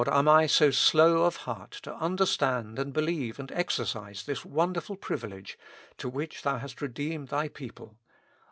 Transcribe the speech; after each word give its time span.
am 0.07 0.27
I 0.27 0.47
so 0.47 0.71
slow 0.71 1.21
of 1.25 1.35
heart 1.45 1.69
to 1.83 1.93
understand 1.95 2.79
and 2.79 2.91
be 2.91 3.03
Heve 3.05 3.37
and 3.37 3.51
exercise 3.51 4.23
this 4.23 4.43
wonderful 4.43 4.95
privilege 4.95 5.59
to 5.99 6.09
which 6.09 6.41
Thou 6.41 6.57
hast 6.57 6.81
redeemed 6.81 7.27
Thy 7.27 7.47
people 7.49 7.99